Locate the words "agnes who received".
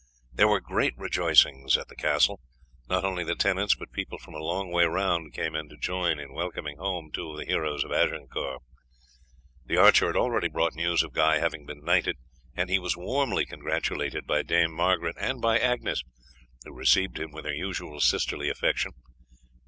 15.59-17.19